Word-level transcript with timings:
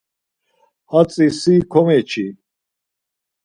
Hatzi 0.91 1.27
si 1.39 1.53
komeçi. 1.71 2.27